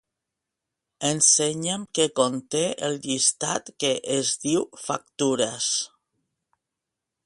[1.09, 5.73] Ensenya'm què conté el llistat que es diu "factures".